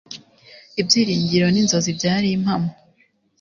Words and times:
ibyiringiro 0.81 1.45
n'inzozi 1.51 1.89
byari 1.97 2.27
impamo 2.37 2.69